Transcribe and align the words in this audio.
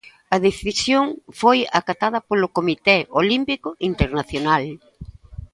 A 0.35 0.37
decisión 0.47 1.05
foi 1.39 1.59
acatada 1.79 2.19
polo 2.29 2.47
Comité 2.57 2.97
Olímpico 3.21 3.69
Internacional. 3.89 4.63